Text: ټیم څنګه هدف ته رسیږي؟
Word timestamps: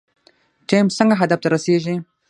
ټیم 0.67 0.85
څنګه 0.97 1.15
هدف 1.21 1.39
ته 1.43 1.47
رسیږي؟ 1.53 1.95